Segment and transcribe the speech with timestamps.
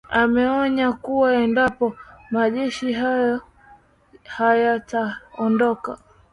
[0.09, 1.95] ameonya kuwa endapo
[2.31, 3.41] majeshi hayo
[4.23, 5.97] hayataondoka